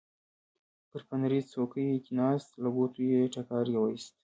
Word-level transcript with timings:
پر 0.89 1.01
فنري 1.07 1.39
څوکۍ 1.51 1.87
کېناست، 2.05 2.49
له 2.63 2.69
ګوتو 2.75 2.99
یې 3.11 3.21
ټکاری 3.33 3.75
وایست. 3.77 4.13